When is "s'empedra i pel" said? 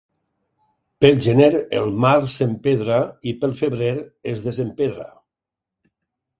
2.37-3.55